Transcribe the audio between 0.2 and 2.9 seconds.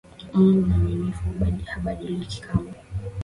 Mungu mwaminifu, habadiliki kamwe.